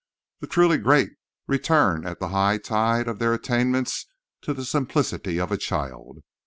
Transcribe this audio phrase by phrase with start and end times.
[0.39, 1.11] The truly great
[1.45, 4.07] return at the high tide of their attainments
[4.41, 6.23] to the simplicity of a child.